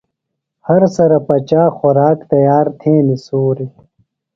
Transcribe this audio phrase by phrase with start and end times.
[0.67, 3.67] ہرسرہ پچا خوراک، تیار تھینیۡ سُوری